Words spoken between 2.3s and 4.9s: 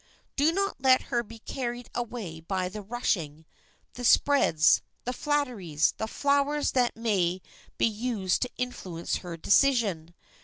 by the "rushing," the spreads,